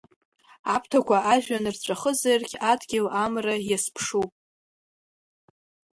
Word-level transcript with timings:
Аԥҭақәа 0.73 1.17
ажәҩан 1.33 1.65
рҵәахызаргь, 1.73 2.53
адгьыл 2.71 3.07
амра 3.23 3.55
иазԥшуп. 3.69 4.31